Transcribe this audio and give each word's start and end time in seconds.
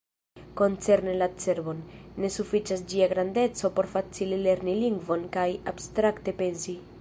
Koncerne 0.59 1.11
la 1.23 1.27
cerbon, 1.43 1.83
ne 2.23 2.31
sufiĉas 2.37 2.81
ĝia 2.95 3.09
grandeco 3.13 3.71
por 3.77 3.89
facile 3.93 4.41
lerni 4.49 4.75
lingvon 4.81 5.27
kaj 5.37 5.49
abstrakte 5.75 6.35
pensi. 6.43 6.77